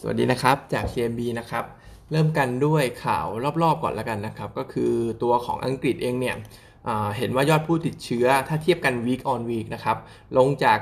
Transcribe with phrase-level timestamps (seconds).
[0.00, 1.64] สวัสดีนะครับจาก CMB นะครับ
[2.10, 3.26] เริ่มกันด้วยข่าว
[3.62, 6.36] รอบๆก่อนแล้วกันนะครับ ก็คือตัวของอังกฤษเองเนี่ย
[7.16, 9.96] เห็นว่ายอดผู้ติดเชื้อถ้าเทียบกัน week on week นะครับ
[10.38, 10.78] ลงจาก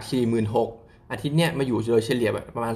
[0.54, 2.74] 46,000 อาทิตย์เนี้ยมาอยู่โดยเฉลี่ยประมาณ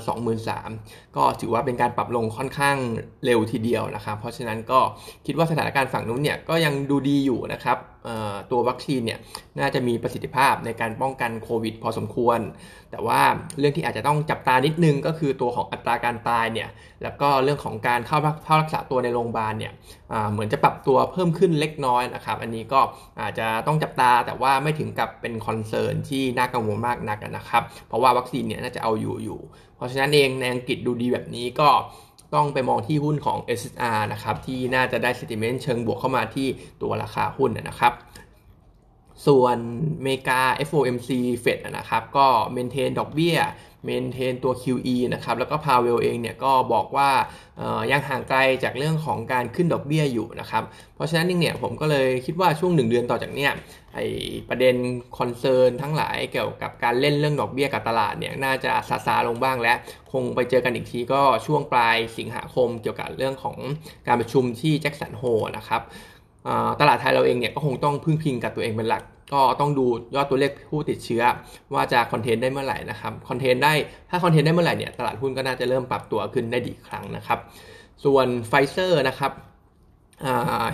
[0.56, 2.76] 23,000 ก็ถือว่าเป็นการปรับลงค่อนข้าง
[3.24, 4.80] เร็วทีเดียวนะครับ เพราะฉะนั้นก็
[5.26, 7.76] คิดว่าสถานการณ์ฝั่งนู้นเนี่ยก็ยังดูดีอยู่นะครับ
[8.50, 9.18] ตัววัคซีนเนี่ย
[9.60, 12.40] น่าจะมีประสิทธิภาพในการป้องกันโควิด พอสมควร
[12.90, 13.20] แต่ว่า
[13.58, 16.68] เรื่องที่อาจจะต้องจับตานิดนึงก็คือตัวของอัตราการตายเนี่ย
[17.02, 19.72] แล้วก็เรื่องของการเข้าเข้ารักษาตัวในโรงพยาบาลเนี่ย
[20.32, 22.80] เหมือนจะปรับตัวเพิ่มขึ้นเล็กน้อยนะครับ อันนี้ก็
[23.20, 29.40] อาจจะต้องจับตาแต่ว่าไม่ถึงกับเป็นคอนเซิร์นที่น่ากังวลมากนักนะครับ เพราะว่าวัคซีนเนี่ยน่าจะเอาอยู่อยู่
[29.76, 31.68] เพราะฉะนั้นเองในอังกฤษดูดีแบบนี้ก็
[32.34, 36.48] ต้องไปมองที่หุ้นของ SSR นะครับที่น่าจะได้ sentiment เชิงบวกเข้ามาที่
[36.82, 37.92] ตัวราคาหุ้นนะครับ
[39.26, 39.58] ส่วน
[40.02, 41.10] เมกา FOMC
[41.44, 43.38] Fed นะครับก็ maintain ดอกเบี้ย
[43.84, 47.10] maintain ตัว QE นะครับแล้วก็พาวเวลเองเนี่ยก็บอกว่า
[47.90, 50.62] ยังห่างไกลจากเรื่องของการขึ้นดอกเบี้ยอยู่นะครับ
[50.94, 53.52] เพราะฉะนั้นเนี่ยผมก็เลยคิดว่าช่วง 1 เดือนต่อจากเนี้ย
[53.94, 53.98] ไอ
[54.48, 54.74] ประเด็น
[55.18, 59.74] concern ทั้งหลายเกี่ยวกับการเล่นเรื่องดอกเบี้ยกับตลาดเนี่ยน่าจะซาซาลงบ้างและ
[60.12, 63.56] คงไปเจอกันอีกทีก็ช่วงปลายสิงหาคมเกี่ยวกับเรื่องของ
[64.06, 65.22] การประชุมที่ Jackson Hole
[65.56, 65.82] นะครับ
[66.80, 69.02] ตลาดไทยเราเองเนี่ยก็คงต้องพึ่งพิงกับตัวเองเป็นหลัก
[69.32, 71.22] ก็ต้องดูยอดตัวเลขผู้ติดเชื้อ
[71.74, 73.72] ว่าจะ contain ได้เมื่อไหร่นะครับ contain ได้
[74.10, 77.38] ถ้า contain ได้เมื่อไหร่เนี่ยตลาดหุ้นก็น่าจะเริ่มปรับตัวขึ้นได้อีกครั้งนะครับ
[78.04, 79.32] ส่วนไฟเซอร์นะครับ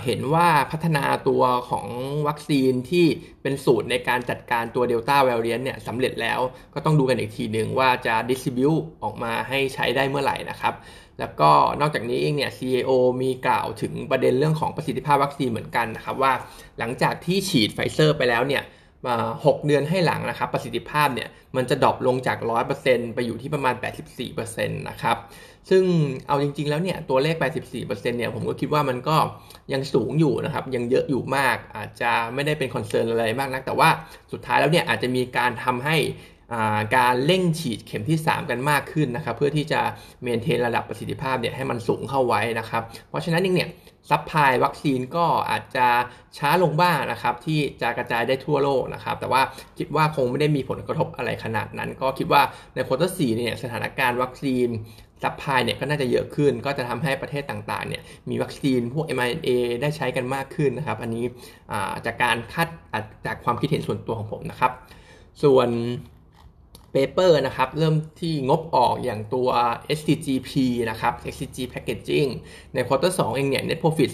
[0.05, 1.87] เห็นว่าพัฒนาตัวของ
[2.29, 3.07] วัคซีนที่
[3.43, 6.41] เป็นสูตรในการจัดการตัว Delta variant เนี่ยสำเร็จแล้ว
[6.75, 8.73] ก็ต้องดูกันอีกทีหนึ่งว่าจะ distribute
[9.03, 10.75] ออกมาให้ใช้ได้เมื่อไหร่นะครับ
[11.21, 12.91] แล้วก็นอกจากนี้เองเนี่ย CEO
[13.23, 16.33] มีกล่าวถึงประเด็นเรื่องของประสิทธิภาพวัคซีนเหมือนกันนะครับว่า
[16.79, 18.63] หลังจากที่ฉีดไฟเซอร์ไปแล้วเนี่ย
[19.47, 22.39] หกเดือนให้หลังนะครับ ประสิทธิภาพเนี่ยมันจะ drop ลงจาก
[22.77, 23.75] 100%ไปอยู่ที่ประมาณ
[24.17, 25.17] 84%นะครับ
[25.71, 25.83] ซึ่ง
[26.27, 27.37] เอาจริง ๆ แล้วเนี่ยตัวเลข
[27.75, 29.17] 84%เนี่ยผมก็คิดว่ามันก็
[29.73, 33.89] ยังสูงอยู่นะครับ ยังเยอะอยู่มากอาจจะไม่ได้เป็น concern อะไรมากนัก แต่ว่า
[34.33, 35.97] สุดท้ายแล้วเนี่ยอาจจะมีการทำให้
[36.97, 39.81] การเร่งฉีดเข็มที่ 3 กันมากขึ้นนะครับ เพื่อที่จะ
[40.23, 43.69] maintain ระดับประสิทธิภาพเนี่ยให้มันสูงเข้าไว้นะครับ เพราะฉะนั้นเองเนี่ย
[44.11, 45.87] supply วัคซีนก็อาจจะ
[46.39, 49.43] ช้าลงบ้างนะครับ ที่จะกระจายได้ทั่วโลกนะครับ แต่ว่า
[49.79, 52.43] คิดว่าคงไม่ได้มีผลกระทบอะไรขนาดนั้น ก็คิดว่า
[52.75, 54.69] ใน quarter สี่เนี่ยสถานการณ์วัคซีน
[55.23, 59.49] supply เนี่ยก็น่าจะเยอะขึ้น ก็จะทำให้ประเทศต่างๆเนี่ยมีวัคซีนพวก mRNA
[59.83, 61.25] ได้ใช้กันมากขึ้นนะครับ อันนี้
[62.07, 62.69] จากการคาด
[63.27, 64.73] จากความคิดเห็นส่วนตัวของผมนะครับ
[65.43, 65.69] ส่วน
[66.97, 69.49] paper นะครับเริ่มที่งบออกอย่างตัว
[69.99, 70.51] SCGP
[70.91, 72.31] นะครับ SCG Packaging
[72.75, 74.11] ใน quarter 2เองเนี่ย net profit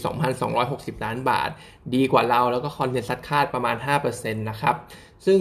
[0.50, 1.50] 2,260 ล้านบาท
[1.94, 4.76] ดีกว่าเราแล้วก็ consensus คาดประมาณ 5%นะครับ
[5.26, 5.40] ซึ่ง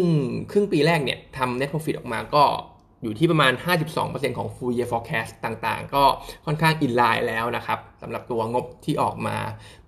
[0.52, 2.44] ครึ่งปีแรกเนี่ยทำ net profit ออกมาก็
[3.04, 3.54] อยู่ที่ประมาณ
[3.96, 6.04] 52%ของ full year forecast ต่างๆ ก็
[6.46, 9.38] ค่อนข้าง in line แล้วนะครับสำหรับตัวงบที่ออกมา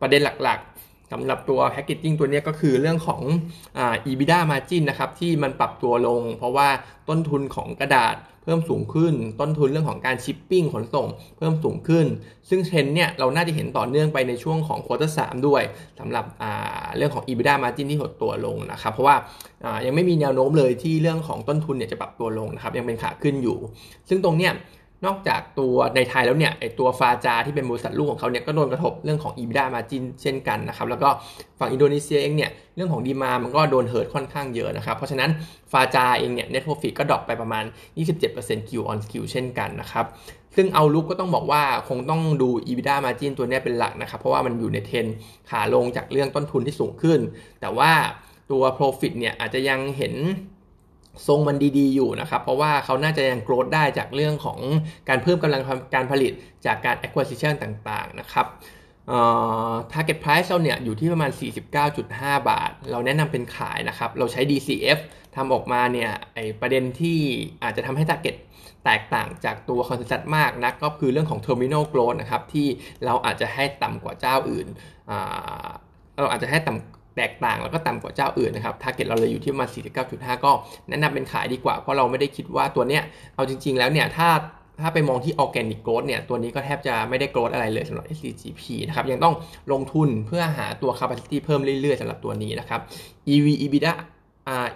[0.02, 0.60] ประเด็นหลัก
[1.14, 3.22] สำหรับตัว packaging ตัวนี้ก็คือเรื่องของ
[3.78, 6.68] อ EBITDA margin นะครับที่มันปรับตัวลง เพราะว่า
[7.10, 11.08] ต้นทุนของกระดาษเพิ่มสูงขึ้น ต้นทุนเรื่องของการชิปปิ้งขนส่ง
[11.38, 12.06] เพิ่มสูงขึ้น
[12.50, 15.62] ซึ่งเทรนเนี่ยเราน่าจะเห็นต่อเนื่องไปในช่วงของ quarter สามด้วย
[16.00, 16.26] สำหรับ
[16.98, 19.16] เรื่องของ EBITDA margin ที่หดตัวลงนะครับเพราะว่า
[19.86, 23.58] ยังไม่มีแนวโน้มเลยที่เรื่องของต้นทุนเนี่ยจะปรับตัวลงนะครับยังเป็นขาขึ้นอยู่
[24.10, 24.54] ซึ่งตรงเนี้ย
[25.06, 31.10] นอกจากตัวในไทยแล้วเนี่ยไอตัวฟาจาที่เป็นบริษัทลูกของเขาเนี่ยก็โดนกระทบเรื่องของ EBITDA margin เช่นกันนะครับ แล้วก็
[31.60, 35.30] ฝั่งอินโดนีเซียเองเนี่ยเรื่องของ demand มันก็โดน hurt ค่อนข้างเยอะนะครับ เพราะฉะนั้น
[35.72, 37.64] ฟาจาเองเนี่ย net profit ก็ drop ไปประมาณ
[38.18, 40.06] 27% Q on Q เช่นกันนะครับ
[40.56, 45.06] ซึ่ง outlook ก็ต้องบอกว่าคงต้องดู EBITDA margin ตัวนี้เป็นหลักนะครับ เพราะว่ามันอยู่ในเทรน
[45.50, 47.20] ขาลงจากเรื่องต้นทุนที่สูงขึ้น
[47.62, 47.92] แต่ว่า
[48.52, 50.14] ตัว profit เนี่ยอาจจะยังเห็น
[51.28, 54.60] ทรงมันดีๆอยู่นะครับ เพราะว่าเขาน่าจะยัง grow ได้จากเรื่องของ
[55.10, 55.62] การเพิ่มกำลัง
[55.96, 56.34] การผลิต
[56.66, 58.46] จากการ acquisition ต่างๆนะครับ
[59.92, 61.32] target price เราเนี่ยอยู่ที่ประมาณ
[61.90, 65.00] 49.5 บาท เราแนะนำเป็นขายนะครับ เราใช้ DCF
[65.36, 67.20] ทำออกมาเนี่ยไอประเด็นที่
[67.64, 68.36] อาจจะทำให้ target
[68.86, 72.68] แตกต่างจากตัว consensus มากนะก็คือเรื่องของ terminal growth นะครับ ที่
[73.06, 74.68] เราอาจจะให้ต่ำกว่าเจ้าอื่น
[76.20, 79.70] เราอาจจะให้ต่ำ แตกต่างแล้วก็ต่ำกว่าเจ้าอื่นนะครับ target เราเลยอยู่ที่ประมาณ
[80.06, 80.52] 49.5 ก็
[80.90, 83.04] แนะนำเป็นขายดีกว่า เพราะเราไม่ได้คิดว่าตัวเนี้ย
[83.36, 84.30] เอาจริง ๆ แล้วเนี่ย ถ้า
[84.82, 89.36] ถ้าไปมองที่ organic growth เนี่ย ตัวนี้ก็แทบจะไม่ได้ growth อะไรเลยสำหรับ SCGP นะครับ ยังต้อง
[89.72, 92.82] ลงทุนเพื่อหาตัว capacity เพิ่มเรื่อยๆสำหรับตัวนี้นะครับ
[93.34, 93.94] EV EBITDA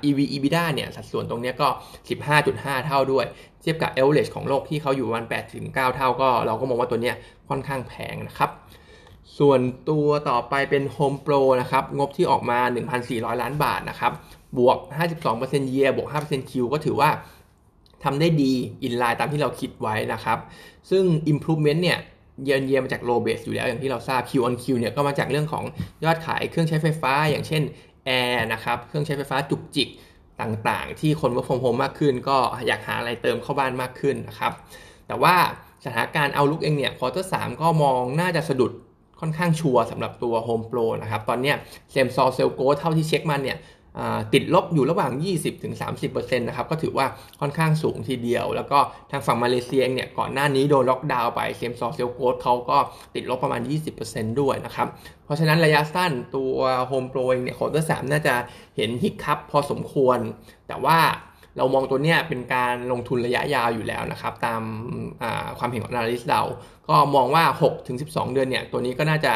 [0.07, 1.67] EV EBITDA เนี่ยสัดส่วนตรงนี้ก็
[2.27, 3.25] 15.5 เท่าด้วย
[3.61, 5.25] เทียบกับ average ของโลกที่เขาอยู่ประมาณ
[5.59, 7.11] 8-9 เท่าก็ เราก็มองว่าตัวนี้
[7.49, 8.49] ค่อนข้างแพงนะครับ
[9.39, 9.59] ส่วน
[9.89, 12.59] ตัวต่อไปเป็น Home Pro นะครับ งบที่ออกมา
[12.99, 14.11] 1,400 ล้านบาทนะครับ
[14.57, 14.77] บวก
[15.25, 17.09] 52% year บวก 5% Q ก็ถือว่า
[18.03, 18.53] ทำได้ดี
[18.83, 20.37] in line ตามที่เราคิดไว้นะครับ
[20.89, 21.99] ซึ่ง improvement เนี่ย
[22.43, 25.63] เยียนเยียมาจาก low base อยู่แล้วอย่างที่เราทราบ Q on Q เนี่ยก็มาจากเรื่องของ
[26.03, 27.63] ยอดขายเครื่องใช้ไฟฟ้า อย่างเช่น
[28.05, 29.89] แอร์นะครับ เครื่องใช้ไฟฟ้าจุกจิก
[30.41, 32.37] ต่างๆ ที่คนว่าโ o ม o มมากขึ้น ก็
[32.67, 34.51] อยากหาอะไรเติมเข้าบ้านมากขึ้นนะครับ
[35.07, 35.35] แต่ว่า
[35.85, 38.71] สถานการณ์ outlook เองเนี่ย quarter สามก็มองน่าจะสะดุด
[39.19, 41.53] ค่อนข้างชัวร์สำหรับตัว Home Pro นะครับ ตอนนี้
[41.91, 43.59] same store sales growth เท่าที่เช็คมันเนี่ย
[44.33, 45.11] ติดลบอยู่ระหว่าง
[45.75, 47.05] 20-30%นะครับ ก็ถือว่า
[47.39, 48.79] ค่อนข้างสูงทีเดียว แล้วก็
[49.11, 52.77] ทางฝั่งมาเลเซียเนี่ย ก่อนหน้านี้โดนล็อกดาวน์ไป same store sales growth เขาก็
[53.15, 53.61] ติดลบประมาณ
[53.99, 54.87] 20%ด้วยนะครับ
[55.25, 56.55] เพราะฉะนั้นระยะสั้นตัว
[56.91, 58.35] Home Pro เองเนี่ย quarter สามน่าจะ
[58.77, 60.19] เห็น hiccup พอสมควร
[60.67, 60.97] แต่ว่า
[61.57, 64.61] เรามองตัวเนี้ยเป็นการลงทุนระยะยาวอยู่แล้วนะครับ ตาม
[65.59, 66.41] ความเห็นของ analyst เรา
[66.89, 67.43] ก็มองว่า
[67.87, 69.33] 6-12 เดือนเนี่ย ตัวนี้ก็น่าจะ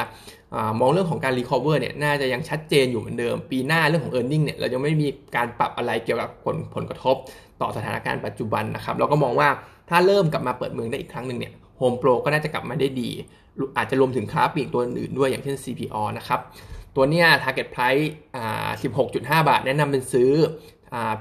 [0.79, 7.15] มองเรื่องของการ recover เนี่ย น่าจะยังชัดเจนอยู่เหมือนเดิม ปีหน้าเรื่องของ e a r n i n g เนี่ย เรายังไม่มีการปรับอะไรเกี่ยวกับผลผลกระทบ
[7.61, 9.49] ต่อสถานการณ์ปัจจุบันนะครับ เราก็มองว่า
[9.89, 13.09] ถ้าเริ่มกลับมาเปิดเมืองได้อีกครั้งหนึ่งเนี่ยโฮมโปรก็น่าจะกลับมาได้ดี
[13.77, 16.39] อาจจะรวมถึงค้าปลีกตัวอื่นด้วยอย่างเช่น CPALL นะครับ
[16.95, 18.69] ตัวเนี้ย target price อ่า
[19.03, 20.31] 16.5 บาท แนะนำเป็นซื้อ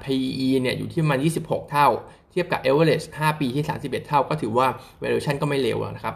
[0.03, 1.89] PE เนี่ยอยู่ที่มัน 26 เท่า
[2.31, 4.67] เทียบกับ average 5 ปีที่ 31 เท่า ก็ถือว่า
[5.03, 6.15] valuation ก็ไม่เลวนะครับ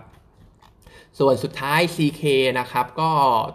[1.19, 2.23] ส่วนสุดท้าย CK
[2.59, 3.11] นะครับ ก็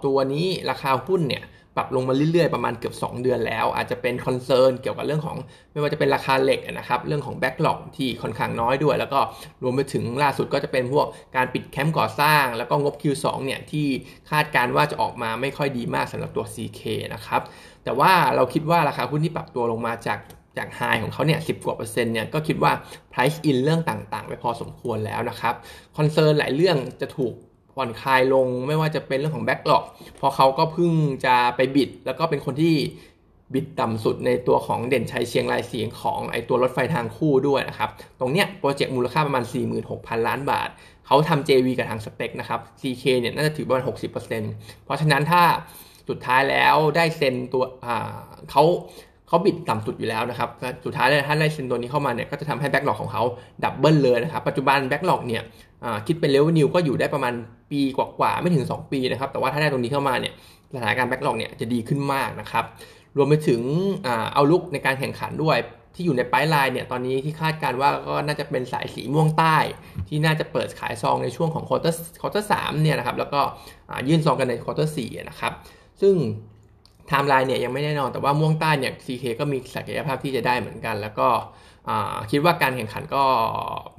[0.06, 1.44] ตัวนี้ราคาหุ้นเนี่ย
[1.80, 5.38] ปรับลงมาเรื่อยๆ ประมาณเกือบ 2 เดือนแล้ว อาจจะเป็น concern เกี่ยวกับเรื่องของ
[5.72, 9.20] ไม่ว่าจะเป็นราคาเหล็กนะครับเรื่องของ backlog ที่ค่อนข้างน้อยด้วย แล้วก็
[9.64, 13.88] รวมไปถึงล่าสุดก็จะเป็นพวกการปิดแคมป์ก่อสร้าง แล้วก็งบ Q2 เนี่ยที่
[14.32, 16.82] คาดการว่าจะออกมาไม่ค่อยดีมากสำหรับตัว CK
[17.14, 17.42] นะครับ
[17.84, 20.20] แต่ว่าเราคิดว่าราคาหุ้นที่ปรับตัวลงมาจาก
[20.58, 22.72] จาก high ของเขาเนี่ยสิบกว่าเปอร์เซ็นต์เนี่ยก็คิดว่า
[23.12, 25.56] price in เรื่องต่างๆ ไปพอสมควรแล้วนะครับ
[25.98, 27.34] concern หลายเรื่องจะถูก
[27.80, 29.84] ผ่อนคลายลงไม่ว่าจะเป็นเรื่องของ backlog
[30.20, 30.92] พอเขาก็เพิ่ง
[31.26, 32.76] จะไป bid แล้วก็เป็นคนที่
[33.54, 37.90] bid ต่ำสุดในตัวของเด่นชัยเชียงรายเชียงของไอตัวรถไฟทางคู่ด้วยนะครับ
[38.20, 39.44] ตรงเนี้ย project มูลค่าประมาณ
[39.86, 40.70] 46,000 ล้านบาท
[41.08, 44.12] เขาทำ JV กับทาง STEC นะครับ CK เนี่ยน่าจะถือประมาณ 60%
[44.84, 45.42] เพราะฉะนั้นถ้า
[46.10, 47.64] สุดท้ายแล้วได้เซ็นตัว
[48.52, 48.64] เขา
[49.28, 50.50] เขา bid ต่ำสุดอยู่แล้วนะครับ
[50.86, 53.24] สุดท้ายเลยถ้าได้เซ็นตัวนี้เข้ามาเนี่ยก็จะทำให้ backlog ของเขา
[53.64, 55.44] double เลยนะครับ ปัจจุบัน backlog เนี่ย
[56.08, 57.34] คิดเป็น revenue ก็อยู่ได้ประมาณ
[57.72, 60.34] ปีกว่าๆไม่ถึง 2 ปีนะครับ แต่ว่าถ้าได้ตรงนี้เข้ามาเนี่ย
[60.74, 62.66] สถานการณ์ backlog เนี่ยจะดีขึ้นมากนะครับ
[63.18, 63.62] รวมไปถึง
[64.34, 65.58] outlook ในการแข่งขันด้วย
[65.96, 69.58] ที่อยู่ใน pipeline เนี่ยตอนนี้ที่คาดการว่าก็น่าจะเป็นสายสีม่วงใต้
[70.08, 73.42] ที่น่าจะเปิดขายซองในช่วงของ quarter quarter สามเนี่ยนะครับแล้วก็
[74.08, 75.54] ยื่นซองกันใน quarter สี่นะครับ
[76.02, 76.16] ซึ่ง
[77.10, 81.28] ไทม์ไลน์เนี่ยยังไม่แน่นอน แต่ว่าม่วงใต้เนี่ย CK ก็มีศักยภาพที่จะได้เหมือนกัน แล้วก็
[82.32, 83.24] คิดว่าการแข่งขันก็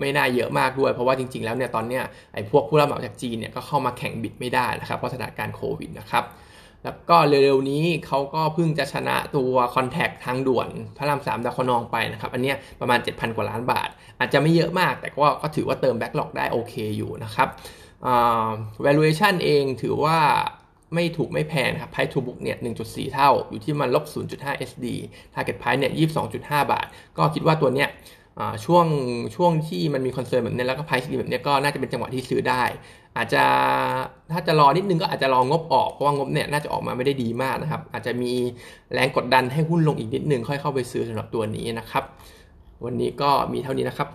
[0.01, 2.05] ไม่น่าเยอะมากด้วย เพราะว่าจริง ๆ แล้วเนี่ยตอนเนี้ย
[2.35, 6.25] ไอ้พวกผู้รับเหมาจากจีนเนี่ยก็เข้ามาแข่ง bid ไม่ได้นะครับเพราะสถานการณ์โควิดนะครับ
[6.85, 17.49] แล้วก็เร็วๆนี้เขาก็เพิ่งจะชนะตัว contract ทางด่วนพระรามสามดาวคะนองไปนะครับ อันนี้ประมาณ 7,000 กว่าล้านบาท อาจจะไม่เยอะมากแต่ก็ก็ถือว่าเติม backlog ได้โอเคอยู่นะครับ
[18.85, 20.19] valuation เองถือว่า
[20.95, 24.87] ไม่ถูกไม่แพงครับ price to book เนี่ย 1.4 เท่า อยู่ที่มันลบ 0.5 SD
[25.35, 25.93] target price เนี่ย
[26.33, 26.87] 22.5 บาท
[27.19, 27.89] ก็คิดว่าตัวเนี้ย
[28.65, 28.87] ช่วง
[29.37, 32.63] ช่วงที่มันมี concern แบบนี้แล้วก็ price ดีแบบนี้ก็น่าจะเป็นจังหวะที่ซื้อได้
[33.17, 33.45] อาจจะ
[34.33, 38.33] ถ้าจะรอนิดนึงก็อาจจะรองบออกเพราะว่างบเนี่ยน่าจะออกมาไม่ได้ดีมากนะครับ อาจจะมี
[38.93, 42.05] แรงกดดันให้หุ้นลงอีกนิดนึงค่อยเข้าไปซื้อสำหรับตัวนี้นะครับ
[42.85, 44.09] วันนี้ก็มีเท่านี้นะครับ